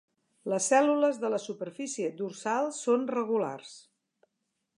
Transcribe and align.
Les 0.53 0.69
cèl·lules 0.71 1.19
de 1.25 1.31
la 1.35 1.41
superfície 1.43 2.09
dorsal 2.23 2.73
són 2.79 3.09
regulars. 3.19 3.77